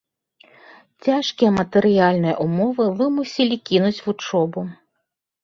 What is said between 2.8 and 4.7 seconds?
вымусілі кінуць вучобу.